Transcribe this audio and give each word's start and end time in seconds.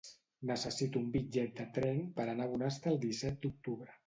Necessito 0.51 1.01
un 1.01 1.11
bitllet 1.17 1.53
de 1.59 1.67
tren 1.77 2.01
per 2.17 2.27
anar 2.33 2.49
a 2.51 2.53
Bonastre 2.55 2.95
el 2.97 2.99
disset 3.05 3.41
d'octubre. 3.47 3.97